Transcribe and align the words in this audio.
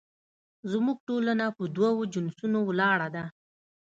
زموږ 0.71 0.97
ټولنه 1.07 1.45
په 1.57 1.63
دوو 1.75 2.01
جنسونو 2.13 2.59
ولاړه 2.69 3.07
ده 3.15 3.23